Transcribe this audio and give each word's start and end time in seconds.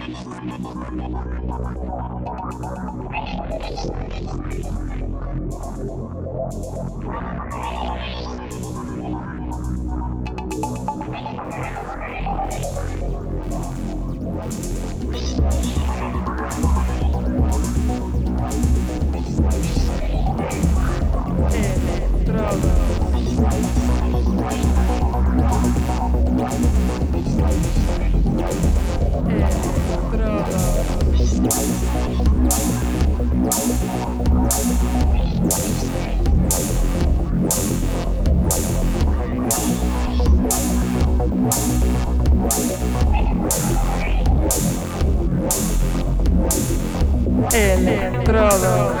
Estrada. 0.00 0.80
Electrodos. 47.52 49.00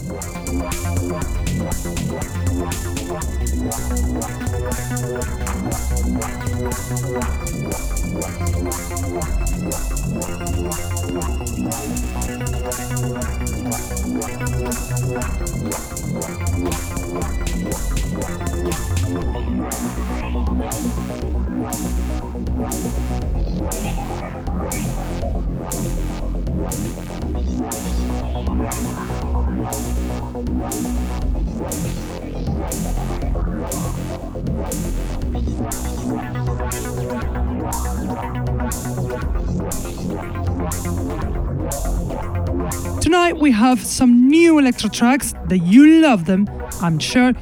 Have 43.61 43.85
some 43.85 44.27
new 44.27 44.57
electro 44.57 44.89
tracks 44.89 45.35
that 45.45 45.59
you 45.59 46.01
love 46.01 46.25
them, 46.25 46.49
I'm 46.81 46.97
sure. 46.97 47.33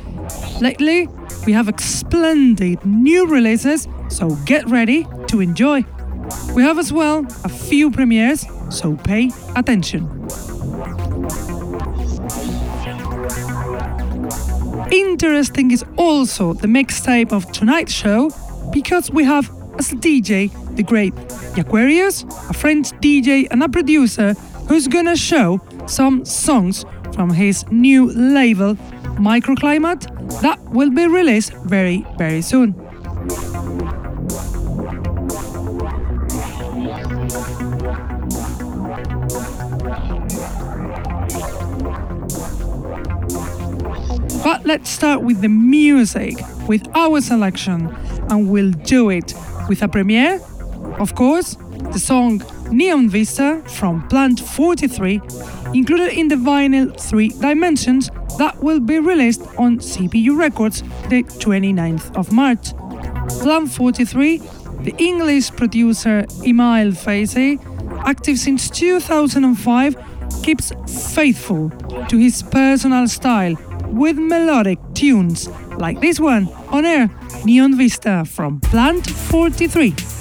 Lately, 0.60 1.08
we 1.46 1.54
have 1.54 1.74
splendid 1.80 2.86
new 2.86 3.26
releases, 3.26 3.88
so 4.10 4.36
get 4.46 4.68
ready 4.68 5.08
to 5.28 5.40
enjoy. 5.40 5.86
We 6.54 6.62
have 6.62 6.78
as 6.78 6.92
well 6.92 7.26
a 7.46 7.50
few 7.50 7.90
premieres, 7.90 8.46
so 8.70 8.98
pay 8.98 9.32
attention. 9.56 10.02
Interesting 14.92 15.72
is 15.72 15.86
also 15.96 16.52
the 16.52 16.68
mixtape 16.68 17.32
of 17.32 17.50
tonight's 17.54 17.94
show 17.94 18.30
because 18.74 19.10
we 19.10 19.24
have 19.24 19.50
as 19.78 19.94
a 19.94 19.96
DJ 19.96 20.52
the 20.76 20.84
great 20.84 21.14
Aquarius, 21.58 22.24
a 22.50 22.54
French 22.54 22.92
DJ 23.04 23.48
and 23.52 23.64
a 23.64 23.70
producer 23.70 24.34
who's 24.68 24.88
gonna 24.88 25.16
show 25.16 25.62
some 25.90 26.24
songs 26.26 26.86
from 27.14 27.32
his 27.32 27.66
new 27.72 28.12
label 28.14 28.76
Microclimate 29.18 30.08
that 30.42 30.60
will 30.70 30.92
be 30.92 31.08
released 31.08 31.54
very 31.66 32.06
very 32.18 32.42
soon. 32.42 32.76
But 44.44 44.66
let's 44.66 44.90
start 44.90 45.22
with 45.22 45.42
the 45.42 45.50
music, 45.50 46.38
with 46.68 46.88
our 46.96 47.20
selection, 47.20 47.88
and 48.30 48.50
we'll 48.50 48.72
do 48.72 49.10
it 49.10 49.34
with 49.68 49.82
a 49.84 49.88
premiere, 49.88 50.40
of 50.98 51.14
course, 51.16 51.58
the 51.92 52.00
song 52.00 52.44
Neon 52.72 53.10
Vista 53.10 53.62
from 53.66 54.08
Plant 54.08 54.40
43, 54.40 55.22
included 55.74 56.14
in 56.14 56.28
the 56.28 56.36
vinyl 56.36 57.00
3 57.00 57.30
Dimensions 57.30 58.10
that 58.38 58.62
will 58.62 58.80
be 58.80 59.00
released 59.00 59.42
on 59.58 59.80
CPU 59.80 60.38
Records 60.38 60.82
the 61.10 61.24
29th 61.24 62.16
of 62.16 62.32
March. 62.32 62.74
Plant 63.42 63.72
43, 63.72 64.38
the 64.84 64.96
English 64.98 65.52
producer 65.52 66.26
Emile 66.46 66.92
Facey, 66.92 67.60
active 68.06 68.38
since 68.38 68.70
2005, 68.70 69.96
keeps 70.44 70.72
faithful 71.14 71.70
to 72.08 72.18
his 72.18 72.44
personal 72.44 73.08
style 73.08 73.56
with 73.88 74.18
melodic 74.18 74.80
tunes 74.94 75.48
like 75.78 76.00
this 76.02 76.20
one 76.20 76.48
on 76.70 76.86
air 76.86 77.10
Neon 77.46 77.78
Vista 77.78 78.26
from 78.26 78.60
Plant 78.60 79.10
43. 79.10 80.19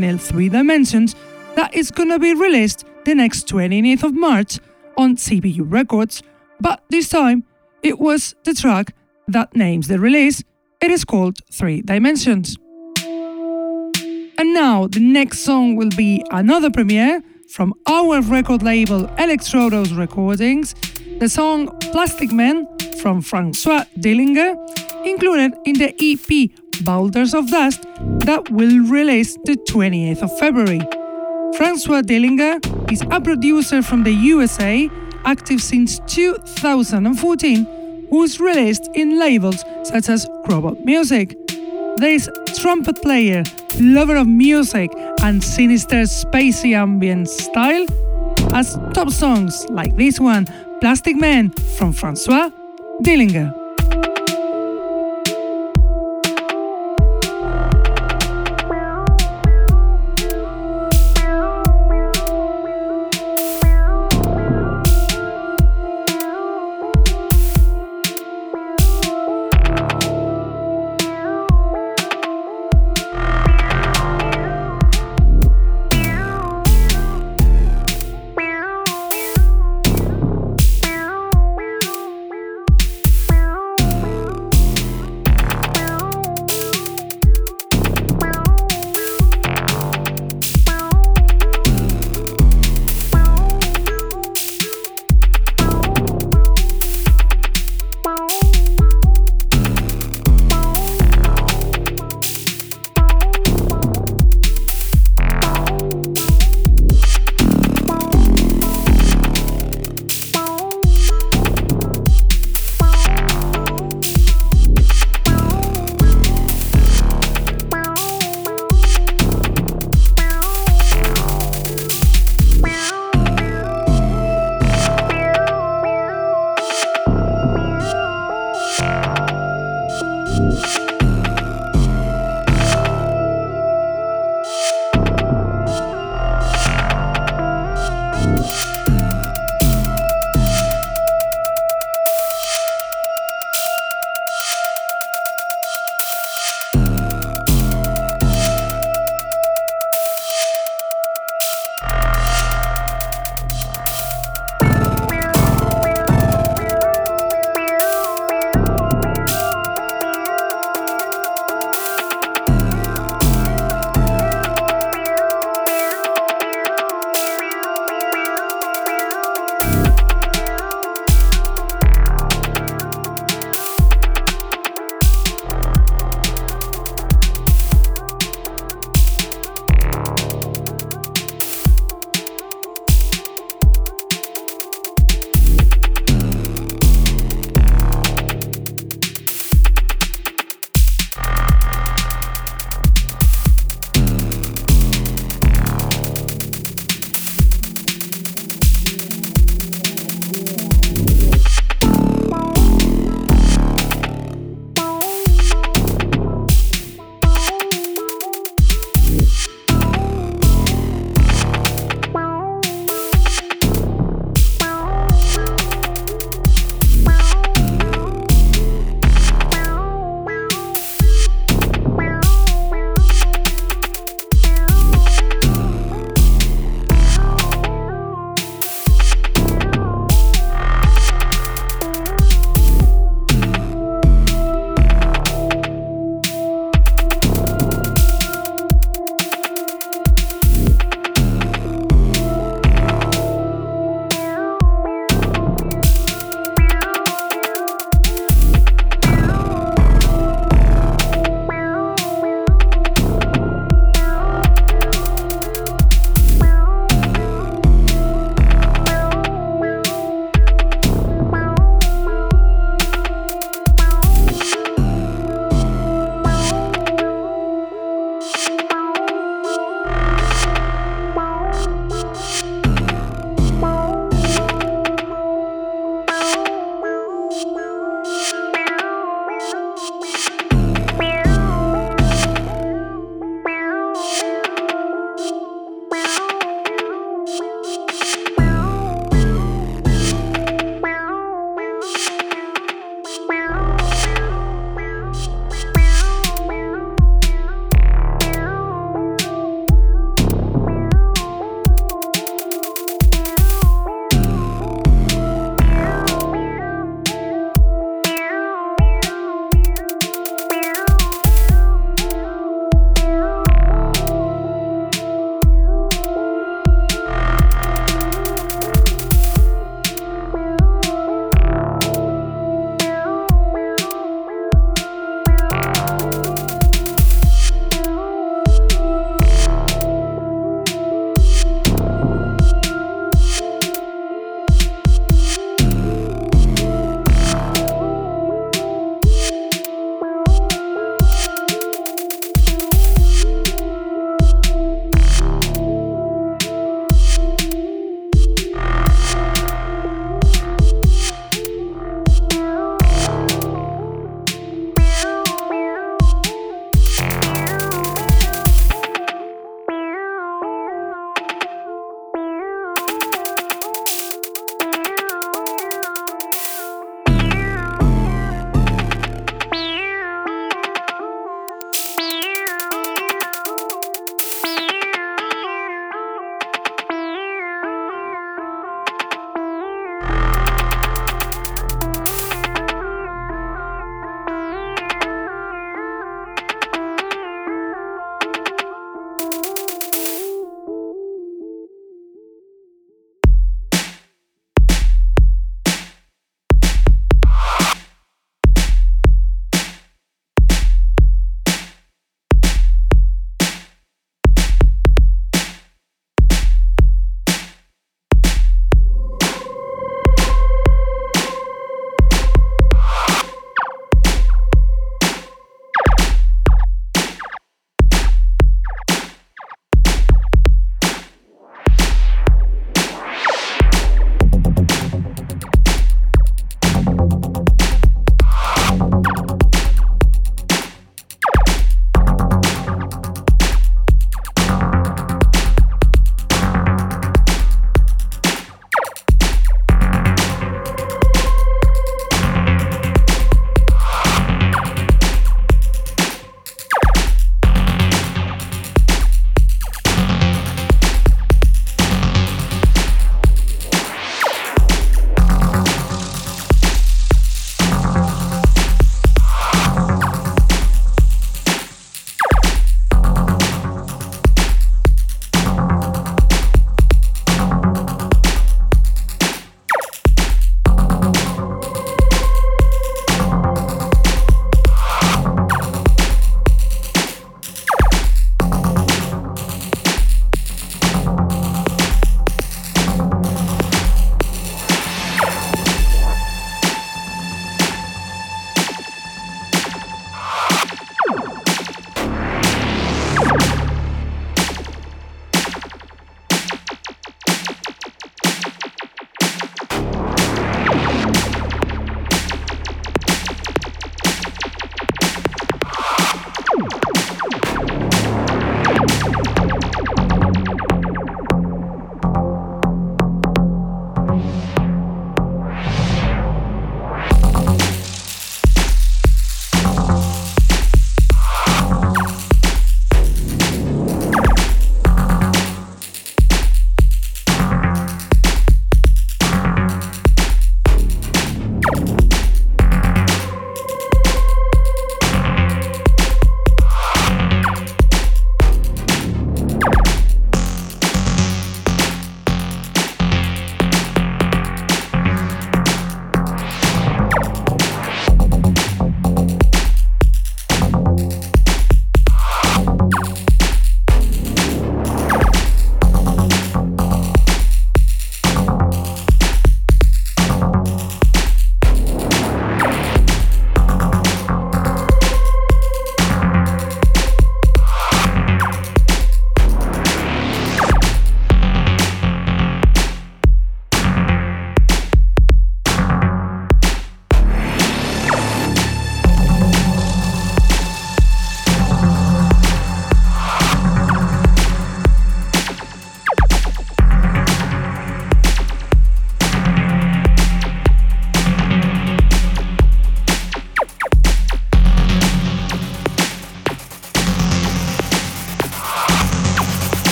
Vinyl 0.00 0.20
3 0.20 0.48
Dimensions 0.48 1.14
that 1.56 1.74
is 1.74 1.90
gonna 1.90 2.18
be 2.18 2.32
released 2.32 2.84
the 3.04 3.14
next 3.14 3.46
29th 3.48 4.04
of 4.04 4.14
March 4.14 4.58
on 4.96 5.16
CPU 5.16 5.60
Records, 5.60 6.22
but 6.60 6.82
this 6.88 7.08
time 7.08 7.44
it 7.82 7.98
was 7.98 8.34
the 8.44 8.54
track 8.54 8.94
that 9.28 9.54
names 9.54 9.88
the 9.88 9.98
release. 9.98 10.42
It 10.80 10.90
is 10.90 11.04
called 11.04 11.38
3 11.52 11.82
Dimensions. 11.82 12.56
And 14.38 14.54
now 14.54 14.86
the 14.86 15.00
next 15.00 15.40
song 15.40 15.76
will 15.76 15.90
be 15.90 16.24
another 16.30 16.70
premiere 16.70 17.22
from 17.48 17.74
our 17.86 18.22
record 18.22 18.62
label 18.62 19.06
Electrodos 19.18 19.96
Recordings, 19.96 20.74
the 21.18 21.28
song 21.28 21.68
Plastic 21.92 22.32
Man 22.32 22.66
from 23.02 23.20
Francois 23.20 23.84
Dillinger, 23.98 24.56
included 25.04 25.52
in 25.66 25.74
the 25.78 25.92
EP 26.00 26.50
Boulders 26.84 27.34
of 27.34 27.50
Dust 27.50 27.82
that 28.26 28.50
will 28.50 28.84
release 28.86 29.36
the 29.44 29.56
28th 29.68 30.22
of 30.22 30.38
February. 30.38 30.80
Francois 31.56 32.02
Dillinger 32.02 32.60
is 32.92 33.02
a 33.10 33.20
producer 33.20 33.82
from 33.82 34.04
the 34.04 34.12
USA, 34.12 34.88
active 35.24 35.60
since 35.60 36.00
2014, 36.06 38.06
who's 38.10 38.40
released 38.40 38.88
in 38.94 39.18
labels 39.18 39.64
such 39.84 40.08
as 40.08 40.26
Robot 40.48 40.84
Music. 40.84 41.36
This 41.96 42.28
trumpet 42.58 43.00
player, 43.02 43.42
lover 43.80 44.16
of 44.16 44.26
music 44.26 44.90
and 45.22 45.42
sinister 45.42 46.04
spacey 46.04 46.74
ambient 46.74 47.28
style, 47.28 47.86
has 48.52 48.78
top 48.94 49.10
songs 49.10 49.66
like 49.70 49.94
this 49.96 50.18
one, 50.18 50.46
Plastic 50.80 51.16
Man 51.16 51.50
from 51.76 51.92
Francois 51.92 52.50
Dillinger. 53.02 53.59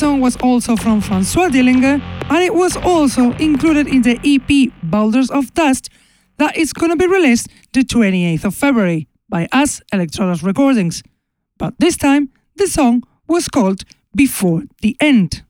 Song 0.00 0.18
was 0.18 0.36
also 0.36 0.76
from 0.76 0.98
Francois 1.02 1.50
Dillinger 1.50 2.00
and 2.30 2.42
it 2.42 2.54
was 2.54 2.74
also 2.74 3.32
included 3.32 3.86
in 3.86 4.00
the 4.00 4.18
EP 4.24 4.72
Boulders 4.82 5.30
of 5.30 5.52
Dust 5.52 5.90
that 6.38 6.56
is 6.56 6.72
gonna 6.72 6.96
be 6.96 7.06
released 7.06 7.48
the 7.74 7.82
28th 7.84 8.46
of 8.46 8.54
February 8.54 9.08
by 9.28 9.46
us 9.52 9.82
Electrodos 9.92 10.42
Recordings. 10.42 11.02
But 11.58 11.74
this 11.78 11.98
time 11.98 12.30
the 12.56 12.66
song 12.66 13.02
was 13.28 13.48
called 13.48 13.82
Before 14.16 14.62
the 14.80 14.96
End. 15.00 15.42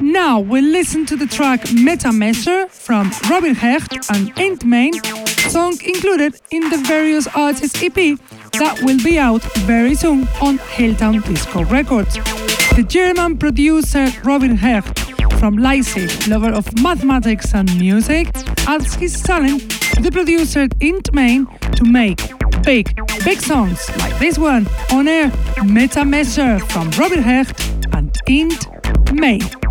Now 0.00 0.40
we'll 0.40 0.72
listen 0.72 1.06
to 1.06 1.16
the 1.16 1.28
track 1.28 1.60
Metamesser 1.86 2.68
from 2.68 3.12
Robin 3.30 3.54
Hecht 3.54 4.10
and 4.10 4.36
Ain't 4.36 4.64
Main, 4.64 4.92
song 5.48 5.78
included 5.84 6.34
in 6.50 6.68
the 6.70 6.78
various 6.78 7.28
artists 7.28 7.80
EP 7.80 8.18
that 8.58 8.80
will 8.82 9.02
be 9.02 9.18
out 9.18 9.42
very 9.66 9.94
soon 9.94 10.28
on 10.40 10.58
Hilltown 10.58 11.24
Disco 11.24 11.64
Records. 11.64 12.14
The 12.76 12.84
German 12.86 13.36
producer 13.38 14.08
Robin 14.24 14.56
Hecht 14.56 14.98
from 15.38 15.56
Leipzig, 15.56 16.28
lover 16.28 16.50
of 16.50 16.66
mathematics 16.80 17.54
and 17.54 17.68
music, 17.78 18.28
adds 18.66 18.94
his 18.94 19.20
talent 19.22 19.70
to 19.94 20.02
the 20.02 20.10
producer 20.10 20.68
Int 20.80 21.12
Main 21.12 21.46
to 21.76 21.84
make 21.84 22.20
big, 22.62 22.94
big 23.24 23.40
songs 23.40 23.90
like 23.98 24.18
this 24.18 24.38
one 24.38 24.66
on 24.92 25.08
air 25.08 25.30
Metamesser 25.56 26.60
from 26.70 26.90
Robin 26.92 27.22
Hecht 27.22 27.60
and 27.92 28.16
Int 28.26 28.66
Main. 29.12 29.63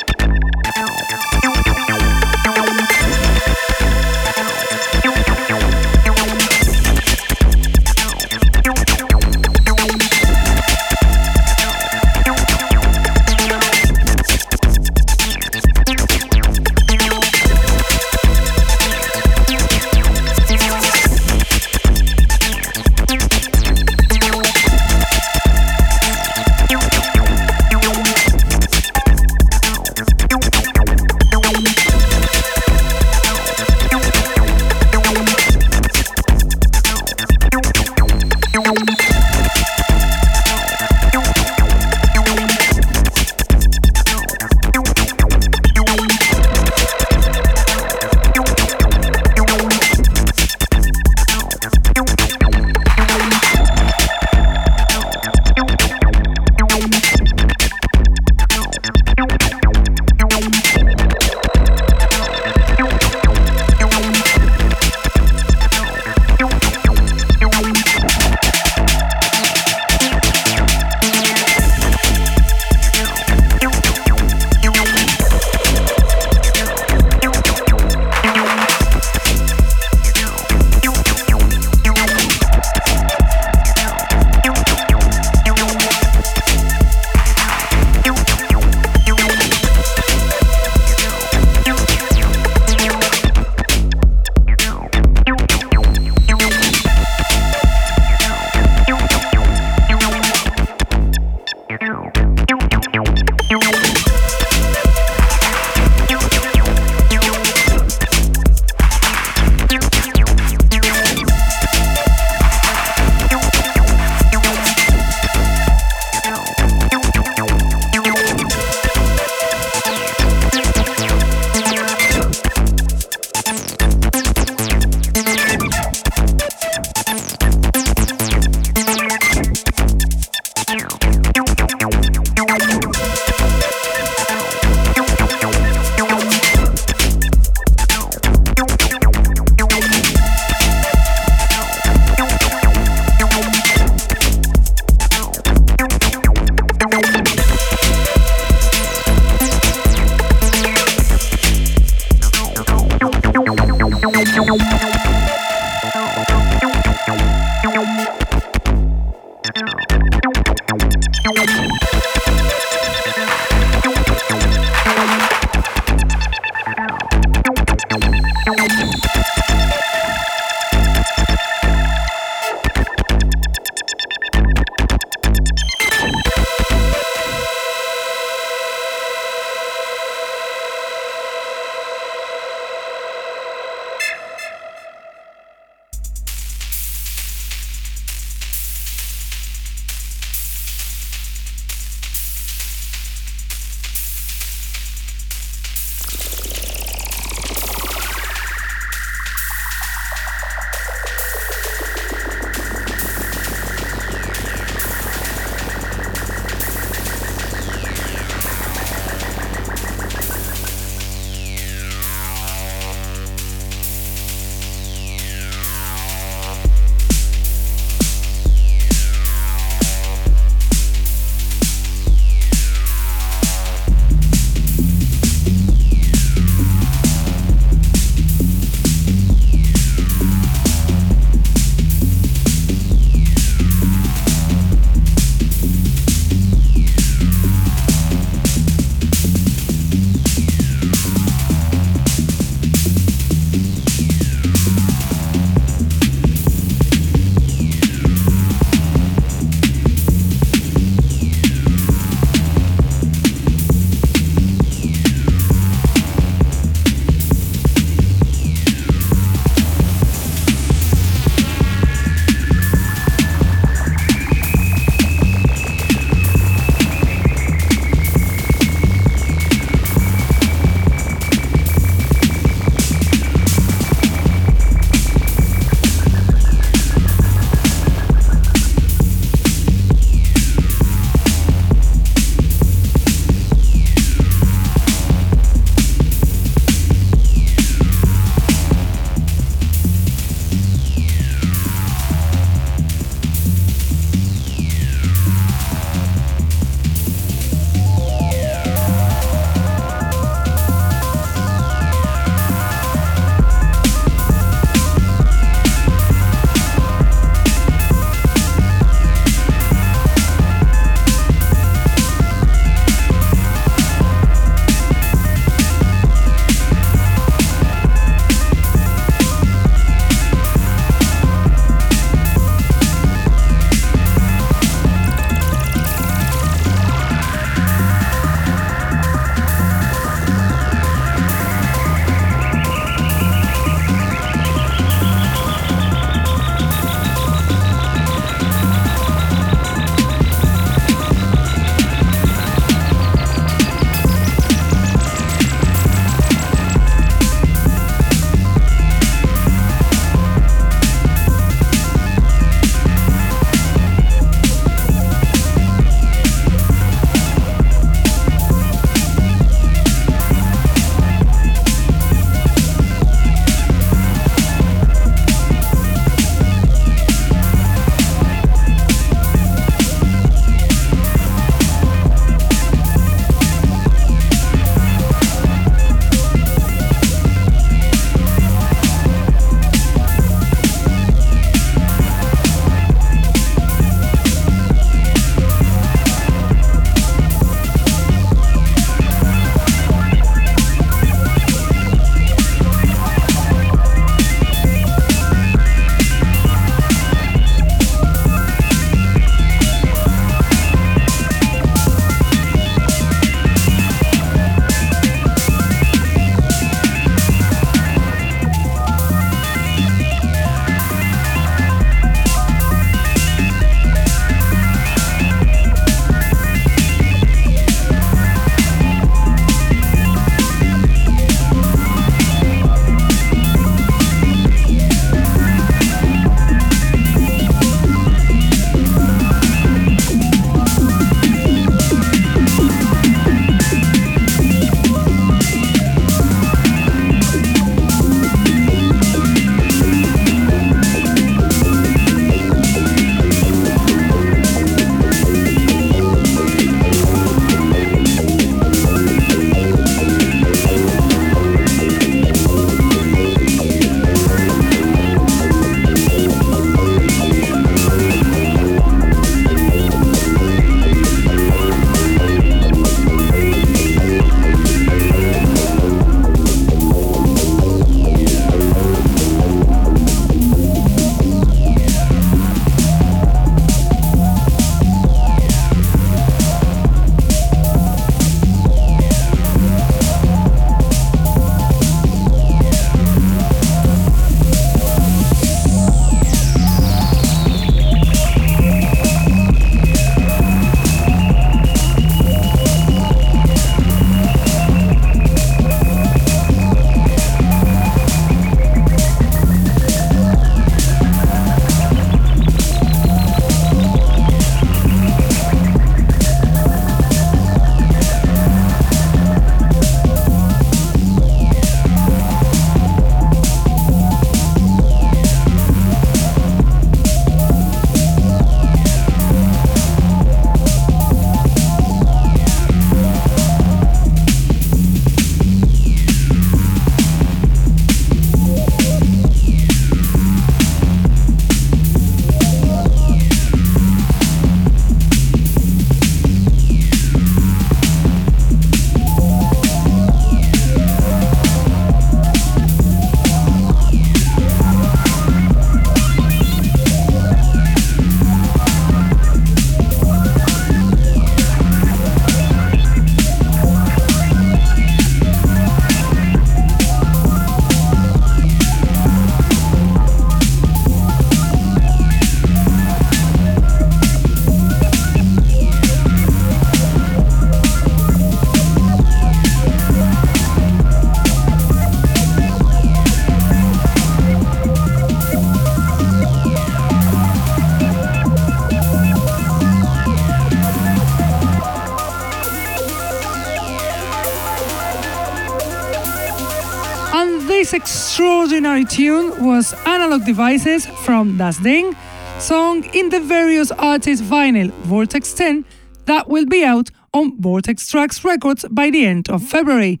This 587.72 587.80
extraordinary 587.80 588.84
tune 588.84 589.44
was 589.44 589.74
Analog 589.86 590.24
Devices 590.26 590.86
from 591.04 591.38
Das 591.38 591.58
Ding, 591.58 591.96
song 592.38 592.84
in 592.92 593.08
the 593.08 593.20
various 593.20 593.70
artists' 593.72 594.26
vinyl 594.26 594.70
Vortex 594.84 595.32
10 595.34 595.64
that 596.04 596.28
will 596.28 596.44
be 596.46 596.64
out 596.64 596.90
on 597.14 597.40
Vortex 597.40 597.88
Tracks 597.88 598.24
Records 598.24 598.66
by 598.70 598.90
the 598.90 599.06
end 599.06 599.30
of 599.30 599.42
February. 599.42 600.00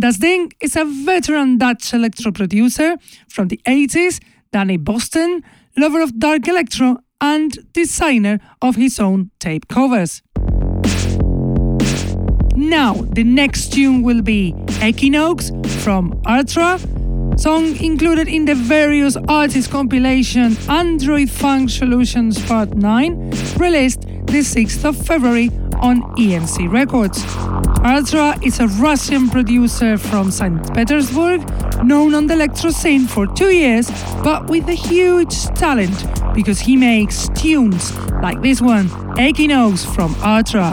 Das 0.00 0.18
Ding 0.18 0.52
is 0.60 0.76
a 0.76 0.84
veteran 0.84 1.58
Dutch 1.58 1.94
electro 1.94 2.32
producer 2.32 2.96
from 3.28 3.48
the 3.48 3.60
80s, 3.66 4.20
Danny 4.52 4.76
Boston, 4.76 5.42
lover 5.76 6.00
of 6.00 6.18
dark 6.18 6.48
electro 6.48 6.98
and 7.20 7.58
designer 7.72 8.40
of 8.60 8.76
his 8.76 8.98
own 8.98 9.30
tape 9.38 9.68
covers. 9.68 10.22
Now, 12.56 12.94
the 12.94 13.24
next 13.24 13.72
tune 13.72 14.02
will 14.02 14.22
be 14.22 14.54
Equinox 14.82 15.50
from 15.82 16.12
Artra, 16.22 17.03
song 17.36 17.76
included 17.76 18.28
in 18.28 18.44
the 18.44 18.54
various 18.54 19.16
artist 19.28 19.70
compilation 19.70 20.56
Android 20.68 21.28
Funk 21.28 21.70
Solutions 21.70 22.44
Part 22.46 22.74
9, 22.74 23.30
released 23.56 24.02
the 24.02 24.42
6th 24.42 24.84
of 24.84 24.96
February 24.96 25.50
on 25.80 26.02
EMC 26.16 26.72
Records. 26.72 27.22
Artra 27.84 28.42
is 28.44 28.60
a 28.60 28.68
Russian 28.82 29.28
producer 29.28 29.98
from 29.98 30.30
St. 30.30 30.74
Petersburg, 30.74 31.40
known 31.84 32.14
on 32.14 32.26
the 32.26 32.34
electro 32.34 32.70
scene 32.70 33.06
for 33.06 33.26
two 33.26 33.50
years, 33.50 33.90
but 34.22 34.46
with 34.48 34.68
a 34.68 34.74
huge 34.74 35.44
talent 35.54 36.06
because 36.34 36.60
he 36.60 36.76
makes 36.76 37.28
tunes 37.30 37.94
like 38.22 38.40
this 38.40 38.62
one, 38.62 38.88
Equinox 39.18 39.84
from 39.84 40.14
Artra. 40.16 40.72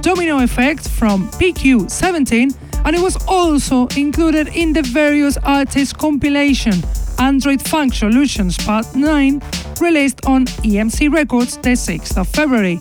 Domino 0.00 0.38
Effect 0.38 0.88
from 0.88 1.28
PQ17 1.32 2.54
and 2.84 2.96
it 2.96 3.02
was 3.02 3.16
also 3.26 3.86
included 3.96 4.48
in 4.48 4.72
the 4.72 4.82
various 4.82 5.36
artists 5.38 5.92
compilation 5.92 6.74
Android 7.18 7.60
Funk 7.60 7.94
Solutions 7.94 8.56
Part 8.58 8.94
9 8.94 9.42
released 9.80 10.24
on 10.26 10.46
EMC 10.46 11.12
Records 11.12 11.56
the 11.56 11.70
6th 11.70 12.16
of 12.16 12.28
February. 12.28 12.76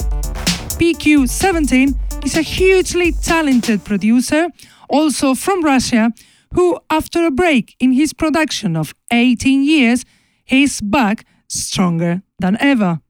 PQ17 0.78 2.26
is 2.26 2.38
a 2.38 2.42
hugely 2.42 3.12
talented 3.12 3.84
producer, 3.84 4.50
also 4.90 5.34
from 5.34 5.64
Russia, 5.64 6.14
who, 6.54 6.80
after 6.90 7.26
a 7.26 7.32
break 7.32 7.76
in 7.80 7.94
his 7.94 8.14
production 8.14 8.76
of 8.76 8.94
18 9.12 9.64
years, 9.64 10.06
is 10.50 10.82
back 10.82 11.26
stronger 11.48 12.22
than 12.40 12.58
ever. 12.60 13.02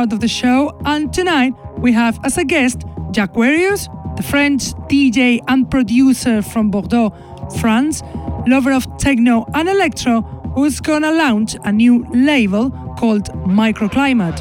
Part 0.00 0.14
of 0.14 0.20
the 0.20 0.28
show, 0.28 0.74
and 0.86 1.12
tonight 1.12 1.52
we 1.76 1.92
have 1.92 2.18
as 2.24 2.38
a 2.38 2.44
guest 2.44 2.78
Jaquarius, 3.12 3.86
the 4.16 4.22
French 4.22 4.72
DJ 4.88 5.40
and 5.46 5.70
producer 5.70 6.40
from 6.40 6.70
Bordeaux, 6.70 7.12
France, 7.60 8.02
lover 8.46 8.72
of 8.72 8.86
techno 8.96 9.44
and 9.52 9.68
electro, 9.68 10.22
who's 10.54 10.80
gonna 10.80 11.12
launch 11.12 11.54
a 11.64 11.70
new 11.70 12.06
label 12.14 12.70
called 12.98 13.26
Microclimate. 13.44 14.40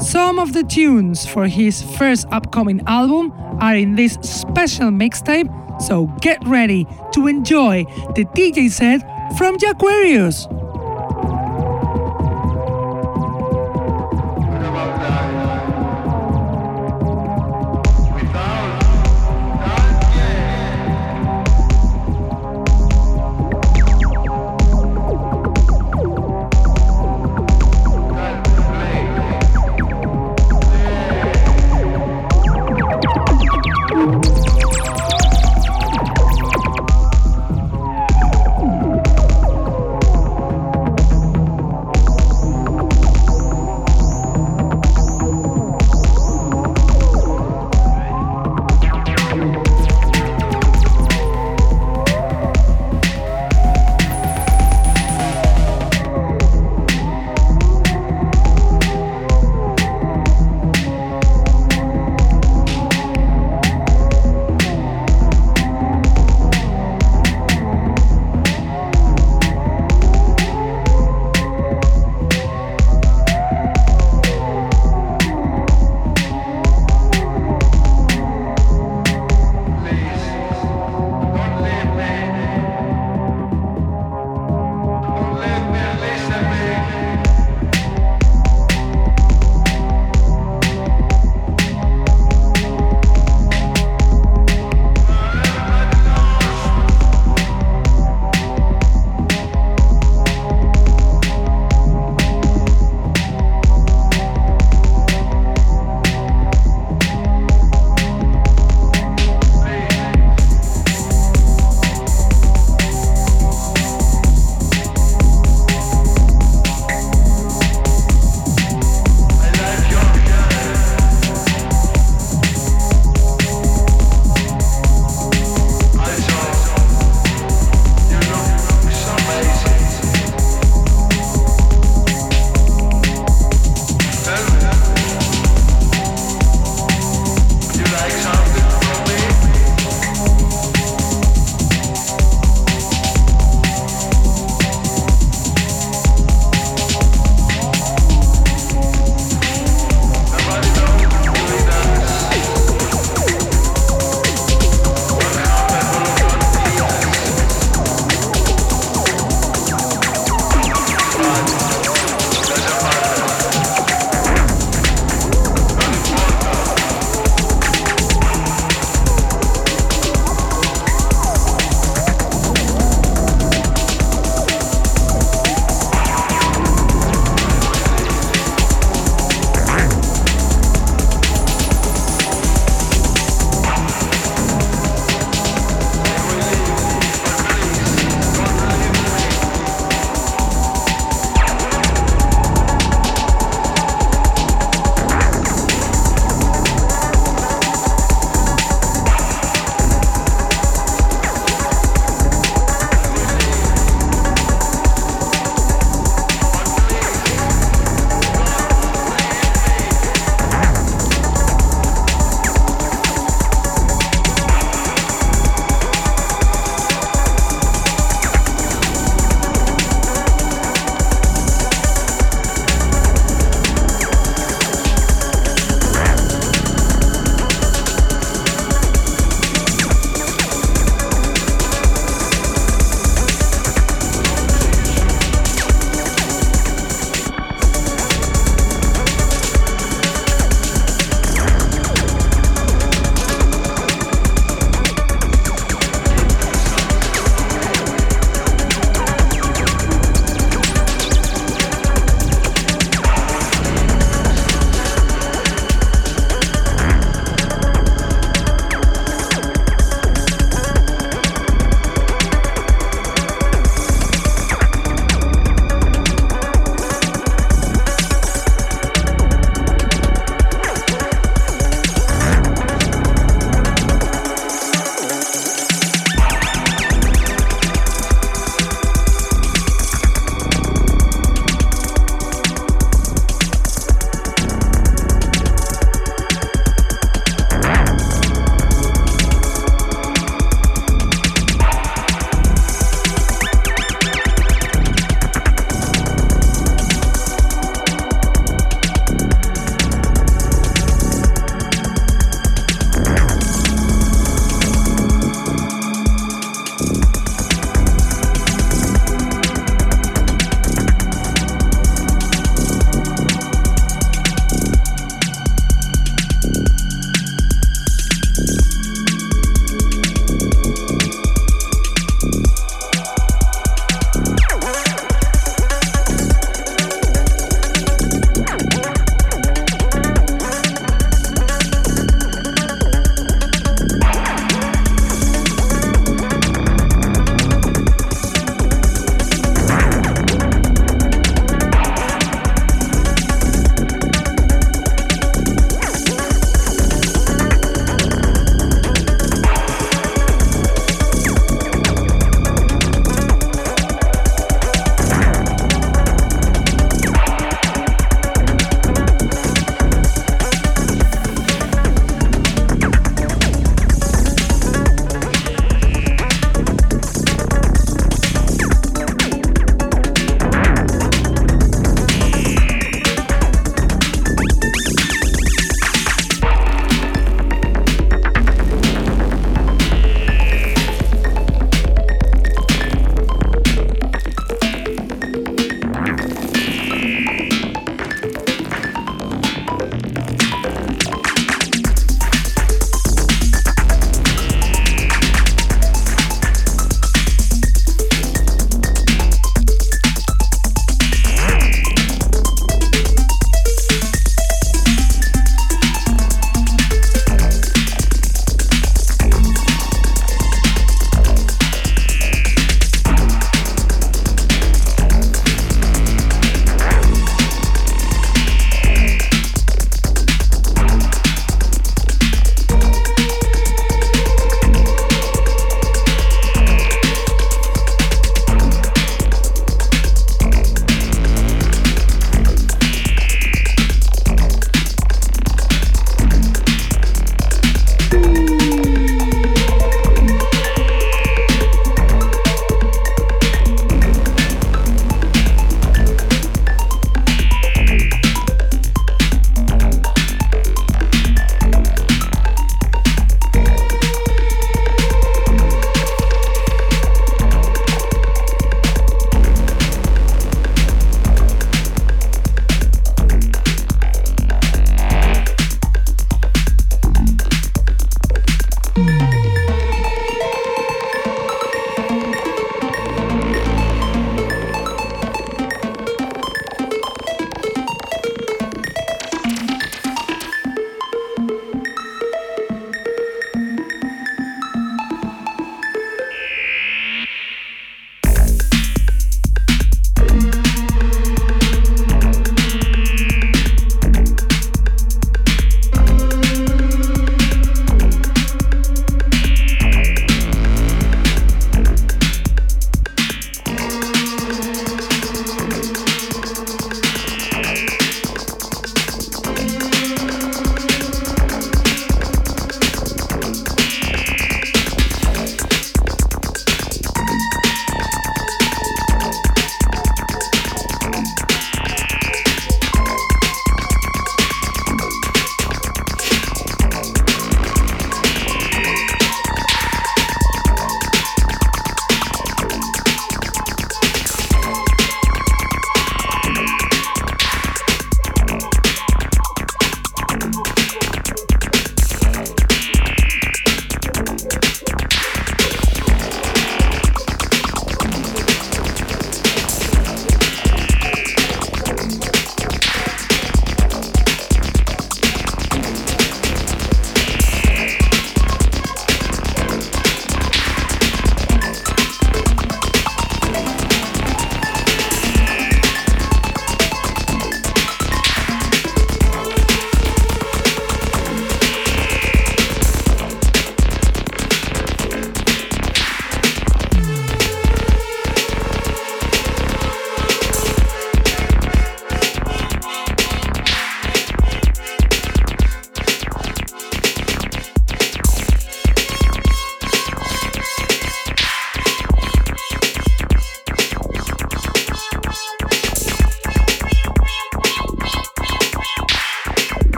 Some 0.00 0.38
of 0.38 0.54
the 0.54 0.64
tunes 0.64 1.26
for 1.26 1.46
his 1.46 1.82
first 1.98 2.26
upcoming 2.30 2.80
album 2.86 3.34
are 3.60 3.76
in 3.76 3.94
this 3.94 4.14
special 4.22 4.88
mixtape, 4.88 5.50
so 5.82 6.06
get 6.22 6.38
ready 6.46 6.86
to 7.12 7.26
enjoy 7.26 7.84
the 8.16 8.24
DJ 8.34 8.70
set 8.70 9.02
from 9.36 9.58
Jaquarius. 9.58 10.59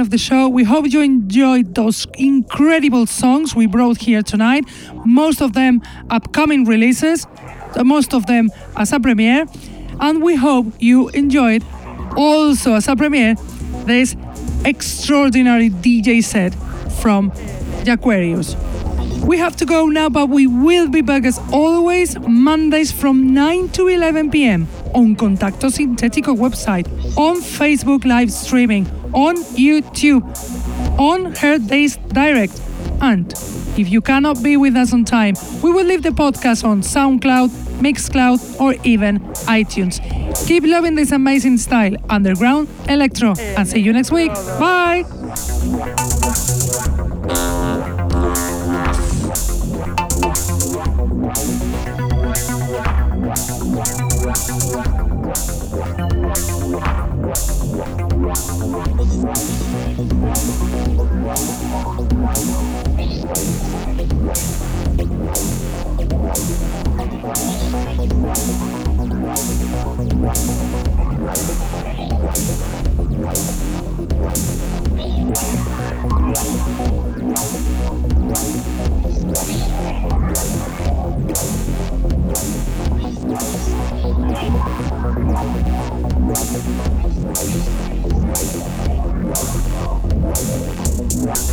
End 0.00 0.06
of 0.06 0.10
the 0.10 0.18
show. 0.18 0.48
We 0.48 0.64
hope 0.64 0.86
you 0.90 1.02
enjoyed 1.02 1.74
those 1.74 2.06
incredible 2.14 3.06
songs 3.06 3.54
we 3.54 3.66
brought 3.66 3.98
here 3.98 4.22
tonight. 4.22 4.64
Most 5.04 5.42
of 5.42 5.52
them 5.52 5.82
upcoming 6.08 6.64
releases, 6.64 7.26
uh, 7.76 7.84
most 7.84 8.14
of 8.14 8.24
them 8.24 8.50
as 8.76 8.92
a 8.92 9.00
premiere. 9.00 9.44
And 10.00 10.22
we 10.22 10.36
hope 10.36 10.66
you 10.78 11.10
enjoyed 11.10 11.62
also 12.16 12.74
as 12.74 12.88
a 12.88 12.96
premiere 12.96 13.34
this 13.84 14.16
extraordinary 14.64 15.68
DJ 15.68 16.24
set 16.24 16.54
from 17.02 17.30
Jaquarius. 17.84 18.56
We 19.26 19.36
have 19.36 19.54
to 19.56 19.66
go 19.66 19.86
now, 19.86 20.08
but 20.08 20.30
we 20.30 20.46
will 20.46 20.88
be 20.88 21.02
back 21.02 21.24
as 21.24 21.38
always 21.52 22.18
Mondays 22.20 22.90
from 22.90 23.34
9 23.34 23.68
to 23.76 23.88
11 23.88 24.30
p.m. 24.30 24.66
on 24.94 25.14
Contacto 25.14 25.68
Sintético 25.68 26.34
website, 26.34 26.86
on 27.18 27.36
Facebook 27.36 28.06
live 28.06 28.32
streaming, 28.32 28.86
on 29.14 29.36
YouTube, 29.56 30.22
on 30.98 31.34
Her 31.36 31.58
Days 31.58 31.96
Direct. 32.08 32.60
And 33.00 33.32
if 33.78 33.88
you 33.88 34.00
cannot 34.00 34.42
be 34.42 34.56
with 34.56 34.76
us 34.76 34.92
on 34.92 35.04
time, 35.04 35.34
we 35.62 35.70
will 35.72 35.84
leave 35.86 36.02
the 36.02 36.10
podcast 36.10 36.64
on 36.64 36.82
SoundCloud, 36.82 37.48
Mixcloud, 37.80 38.60
or 38.60 38.74
even 38.84 39.20
iTunes. 39.46 40.00
Keep 40.46 40.64
loving 40.64 40.94
this 40.96 41.12
amazing 41.12 41.58
style, 41.58 41.94
underground 42.10 42.68
electro, 42.88 43.34
and 43.38 43.66
see 43.66 43.80
you 43.80 43.92
next 43.92 44.10
week. 44.12 44.32
Bye. 44.58 45.04
Wow. 91.22 91.50